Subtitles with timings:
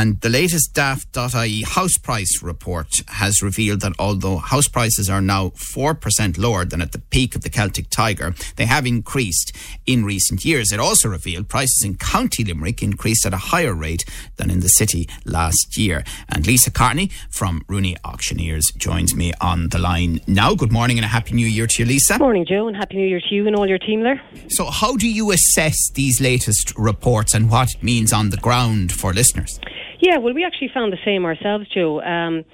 [0.00, 5.48] And the latest daft.ie house price report has revealed that although house prices are now
[5.48, 9.50] 4% lower than at the peak of the Celtic Tiger, they have increased
[9.86, 10.70] in recent years.
[10.70, 14.04] It also revealed prices in County Limerick increased at a higher rate
[14.36, 16.04] than in the city last year.
[16.28, 20.54] And Lisa Carney from Rooney Auctioneers joins me on the line now.
[20.54, 22.20] Good morning and a happy new year to you, Lisa.
[22.20, 24.22] Morning, Joe, and happy new year to you and all your team there.
[24.48, 28.92] So, how do you assess these latest reports and what it means on the ground
[28.92, 29.58] for listeners?
[30.00, 32.00] Yeah, well, we actually found the same ourselves, Joe.
[32.00, 32.44] Um,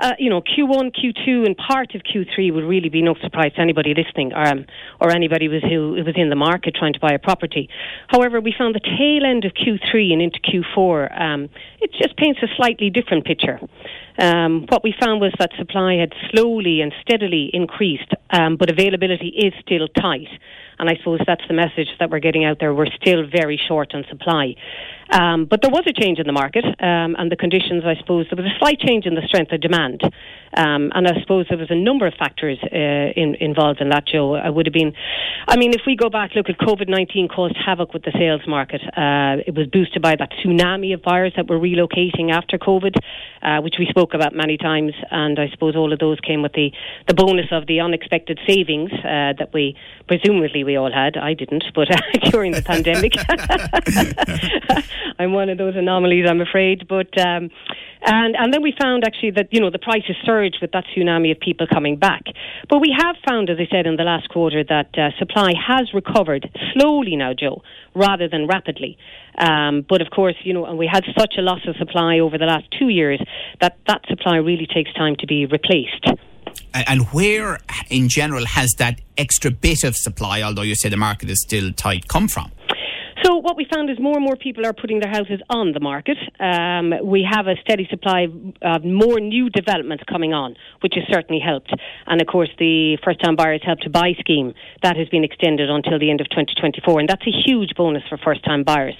[0.00, 3.60] uh, you know, Q1, Q2, and part of Q3 would really be no surprise to
[3.60, 4.64] anybody listening um,
[4.98, 7.68] or anybody was who was in the market trying to buy a property.
[8.08, 11.48] However, we found the tail end of Q3 and into Q4, um,
[11.80, 13.60] it just paints a slightly different picture.
[14.18, 19.28] Um, what we found was that supply had slowly and steadily increased, um, but availability
[19.28, 20.28] is still tight.
[20.80, 22.72] And I suppose that's the message that we're getting out there.
[22.74, 24.54] We're still very short on supply.
[25.10, 28.26] Um, but there was a change in the market um, and the conditions, I suppose.
[28.30, 30.02] There was a slight change in the strength of demand.
[30.56, 34.06] Um, and I suppose there was a number of factors uh, in, involved in that,
[34.06, 34.34] Joe.
[34.34, 34.92] I would have been,
[35.46, 38.42] I mean, if we go back, look at COVID 19 caused havoc with the sales
[38.46, 38.80] market.
[38.82, 42.96] Uh, it was boosted by that tsunami of buyers that were relocating after COVID,
[43.42, 44.92] uh, which we spoke about many times.
[45.10, 46.70] And I suppose all of those came with the,
[47.06, 49.76] the bonus of the unexpected savings uh, that we
[50.08, 51.16] presumably we all had.
[51.16, 51.88] I didn't, but
[52.30, 53.14] during the pandemic.
[55.18, 56.86] I'm one of those anomalies, I'm afraid.
[56.86, 57.50] But um,
[58.02, 61.32] and and then we found actually that you know the prices surged with that tsunami
[61.32, 62.22] of people coming back.
[62.68, 65.92] But we have found, as I said in the last quarter, that uh, supply has
[65.92, 67.62] recovered slowly now, Joe,
[67.94, 68.96] rather than rapidly.
[69.36, 72.38] Um, but of course, you know, and we had such a loss of supply over
[72.38, 73.20] the last two years
[73.60, 76.06] that that supply really takes time to be replaced.
[76.72, 81.28] And where, in general, has that extra bit of supply, although you say the market
[81.30, 82.50] is still tight, come from?
[83.22, 85.80] So what we found is more and more people are putting their houses on the
[85.80, 86.16] market.
[86.38, 88.28] Um, we have a steady supply
[88.62, 91.72] of more new developments coming on, which has certainly helped.
[92.06, 95.98] And of course, the first-time buyers help to buy scheme that has been extended until
[95.98, 98.94] the end of 2024, and that's a huge bonus for first-time buyers.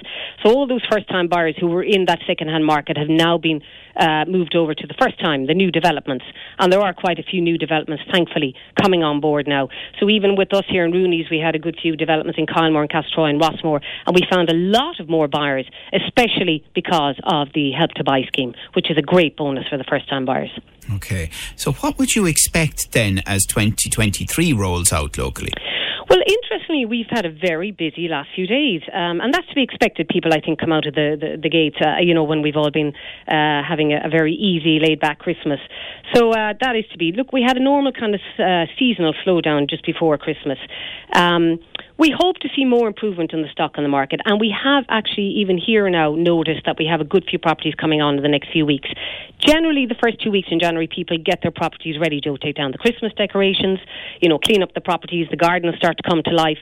[0.45, 3.63] So all those first-time buyers who were in that second-hand market have now been
[3.97, 6.25] uh, moved over to the first time, the new developments.
[6.59, 9.69] And there are quite a few new developments, thankfully, coming on board now.
[9.99, 12.83] So even with us here in Rooney's, we had a good few developments in Kylemore
[12.83, 17.47] and Castletroy and Rossmore, and we found a lot of more buyers, especially because of
[17.55, 20.51] the Help to Buy scheme, which is a great bonus for the first time buyers.
[20.97, 21.31] Okay.
[21.55, 25.53] So what would you expect then as 2023 rolls out locally?
[26.09, 29.63] Well, interestingly, we've had a very busy last few days, um, and that's to be
[29.63, 30.09] expected.
[30.09, 32.57] People, I think, come out of the the, the gates, uh, you know, when we've
[32.57, 32.93] all been
[33.29, 35.61] uh, having a, a, very easy, laid back Christmas.
[36.13, 37.13] So uh, that is to be.
[37.17, 40.59] Look, we had a normal kind of uh, seasonal slowdown just before Christmas.
[41.15, 41.61] Um,
[42.01, 44.85] we hope to see more improvement in the stock on the market, and we have
[44.89, 48.23] actually even here now noticed that we have a good few properties coming on in
[48.23, 48.89] the next few weeks.
[49.39, 52.73] Generally, the first two weeks in January, people get their properties ready to take down
[52.73, 53.79] the Christmas decorations,
[54.23, 56.57] you know, clean up the properties, the gardens start to come to life.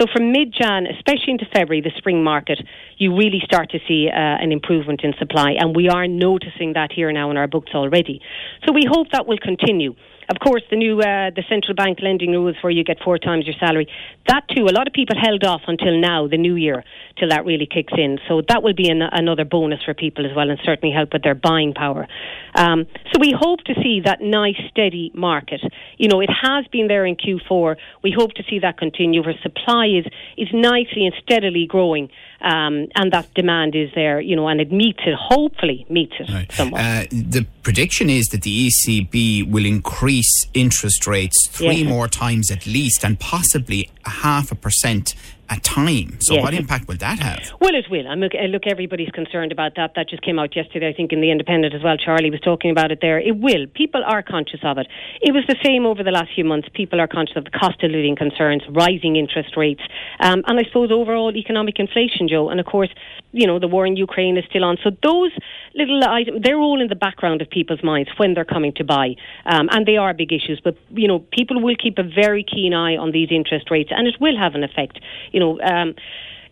[0.00, 2.58] So from mid-Jan, especially into February, the spring market,
[2.98, 6.90] you really start to see uh, an improvement in supply, and we are noticing that
[6.90, 8.20] here now in our books already.
[8.66, 9.94] So we hope that will continue.
[10.30, 13.46] Of course, the new uh, the central bank lending rules where you get four times
[13.46, 13.88] your salary.
[14.28, 16.84] That too, a lot of people held off until now, the new year,
[17.18, 18.20] till that really kicks in.
[18.28, 21.24] So that will be an, another bonus for people as well, and certainly help with
[21.24, 22.06] their buying power.
[22.54, 25.62] Um, so we hope to see that nice steady market.
[25.98, 27.74] You know, it has been there in Q4.
[28.04, 29.24] We hope to see that continue.
[29.24, 30.06] Where supply is
[30.38, 32.08] is nicely and steadily growing,
[32.40, 34.20] um, and that demand is there.
[34.20, 35.14] You know, and it meets it.
[35.14, 36.50] Hopefully, meets it right.
[36.52, 36.80] somewhat.
[36.80, 42.66] Uh, the prediction is that the ECB will increase interest rates three more times at
[42.66, 45.14] least and possibly a half a percent
[45.50, 46.16] a time.
[46.20, 46.42] So, yes.
[46.44, 47.52] what impact will that have?
[47.60, 48.06] Well, it will.
[48.16, 49.92] Look, uh, look, everybody's concerned about that.
[49.96, 51.96] That just came out yesterday, I think, in the Independent as well.
[51.96, 53.18] Charlie was talking about it there.
[53.18, 53.66] It will.
[53.74, 54.86] People are conscious of it.
[55.20, 56.68] It was the same over the last few months.
[56.72, 59.82] People are conscious of the cost of living concerns, rising interest rates,
[60.20, 62.48] um, and I suppose overall economic inflation, Joe.
[62.50, 62.90] And of course,
[63.32, 64.76] you know, the war in Ukraine is still on.
[64.84, 65.32] So those
[65.74, 69.08] little items, they're all in the background of people's minds when they're coming to buy,
[69.46, 70.60] um, and they are big issues.
[70.62, 74.06] But you know, people will keep a very keen eye on these interest rates, and
[74.06, 74.98] it will have an effect.
[75.32, 75.60] You know.
[75.60, 75.94] Um,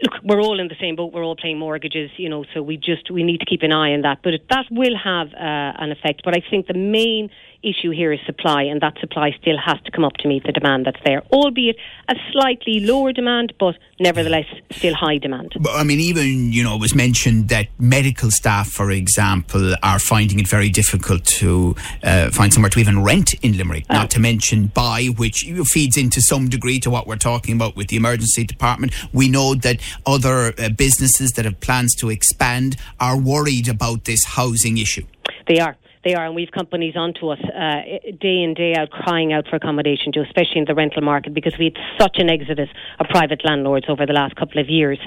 [0.02, 1.12] look, we're all in the same boat.
[1.12, 3.92] We're all paying mortgages, you know, so we just we need to keep an eye
[3.92, 4.18] on that.
[4.22, 6.22] But it, that will have uh, an effect.
[6.24, 7.30] But I think the main
[7.62, 10.52] issue here is supply, and that supply still has to come up to meet the
[10.52, 11.76] demand that's there, albeit
[12.08, 15.52] a slightly lower demand, but nevertheless still high demand.
[15.58, 19.98] But, I mean, even, you know, it was mentioned that medical staff, for example, are
[19.98, 24.10] finding it very difficult to uh, find somewhere to even rent in Limerick, uh, not
[24.12, 27.96] to mention buy, which feeds into some degree to what we're talking about with the
[27.96, 28.92] emergency department.
[29.12, 34.24] We know that other uh, businesses that have plans to expand are worried about this
[34.24, 35.04] housing issue.
[35.46, 35.76] They are
[36.08, 37.82] they are, and we've companies onto us uh,
[38.20, 41.54] day in day out crying out for accommodation, Joe, especially in the rental market because
[41.58, 42.68] we had such an exodus
[42.98, 44.98] of private landlords over the last couple of years,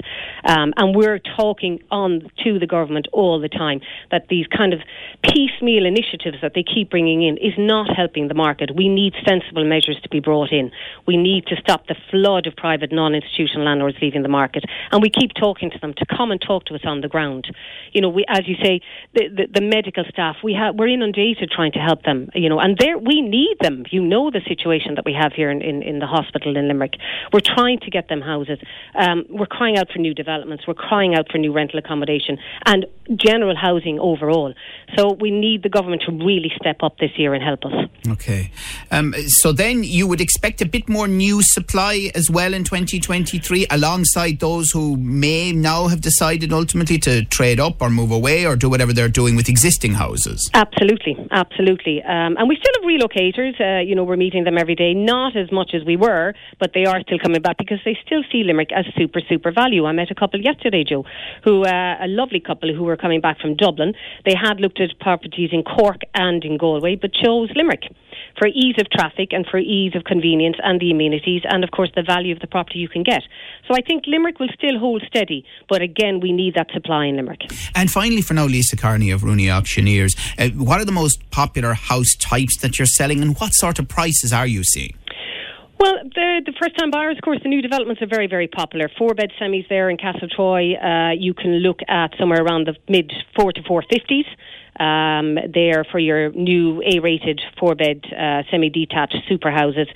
[0.44, 4.80] um, and we're talking on to the government all the time that these kind of
[5.22, 8.70] piecemeal initiatives that they keep bringing in is not helping the market.
[8.74, 10.70] We need sensible measures to be brought in.
[11.06, 15.10] We need to stop the flood of private non-institutional landlords leaving the market, and we
[15.10, 17.48] keep talking to them to come and talk to us on the ground.
[17.92, 18.80] You know, we, as you say,
[19.14, 22.58] the, the, the medical staff we have we're inundated trying to help them, you know,
[22.58, 23.84] and there we need them.
[23.90, 26.94] You know the situation that we have here in, in, in the hospital in Limerick.
[27.32, 28.58] We're trying to get them houses.
[28.94, 30.66] Um, we're crying out for new developments.
[30.66, 32.86] We're crying out for new rental accommodation and
[33.16, 34.54] general housing overall.
[34.96, 37.72] So we need the government to really step up this year and help us.
[38.08, 38.50] Okay.
[38.90, 43.66] Um, so then you would expect a bit more new supply as well in 2023
[43.70, 48.56] alongside those who may now have decided ultimately to trade up or move away or
[48.56, 50.50] do whatever they're doing with existing houses.
[50.54, 51.28] Absolutely, absolutely.
[51.30, 52.02] Absolutely.
[52.02, 53.60] Um, and we still have relocators.
[53.60, 56.72] Uh, you know, we're meeting them every day, not as much as we were, but
[56.74, 59.86] they are still coming back because they still see Limerick as super, super value.
[59.86, 61.04] I met a couple yesterday, Joe,
[61.44, 63.94] who uh, a lovely couple who were coming back from Dublin.
[64.24, 67.84] They had looked at properties in Cork and in Galway, but chose Limerick
[68.38, 71.90] for ease of traffic and for ease of convenience and the amenities and of course
[71.94, 73.22] the value of the property you can get.
[73.68, 77.16] So I think Limerick will still hold steady, but again we need that supply in
[77.16, 77.42] Limerick.
[77.74, 81.74] And finally for now Lisa Carney of Rooney Auctioneers, uh, what are the most popular
[81.74, 84.94] house types that you're selling and what sort of prices are you seeing?
[85.82, 88.88] Well, the, the first time buyers, of course, the new developments are very, very popular.
[88.96, 90.78] Four bed semis there in Castletroy.
[90.78, 94.26] Uh, you can look at somewhere around the mid four to four fifties
[94.78, 99.88] um, there for your new A-rated four-bed uh, semi-detached super houses.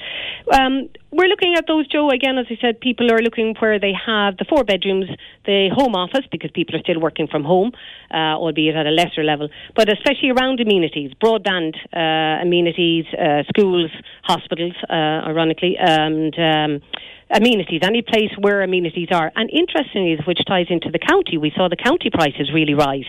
[0.53, 2.11] Um, we're looking at those, Joe.
[2.11, 5.07] Again, as I said, people are looking where they have the four bedrooms,
[5.47, 7.73] the home office, because people are still working from home,
[8.13, 13.91] uh, albeit at a lesser level, but especially around amenities, broadband uh, amenities, uh, schools,
[14.25, 16.83] hospitals, uh, ironically, and um,
[17.31, 19.33] amenities, any place where amenities are.
[19.35, 23.09] And interestingly, which ties into the county, we saw the county prices really rise.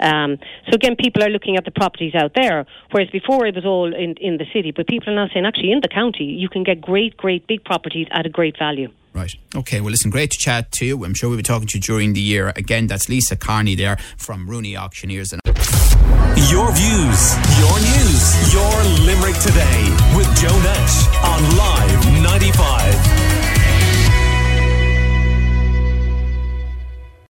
[0.00, 0.38] Um,
[0.68, 3.94] so again, people are looking at the properties out there, whereas before it was all
[3.94, 4.72] in, in the city.
[4.72, 7.64] But people are now saying, actually, in the county, you can get great, great big
[7.64, 8.88] properties at a great value.
[9.12, 9.34] Right.
[9.56, 9.80] Okay.
[9.80, 11.04] Well, listen, great to chat to you.
[11.04, 12.52] I'm sure we'll be talking to you during the year.
[12.54, 15.32] Again, that's Lisa Carney there from Rooney Auctioneers.
[15.32, 15.40] And
[16.48, 18.72] your views, your news, your
[19.04, 23.19] Limerick today with Joe Nash on Live 95.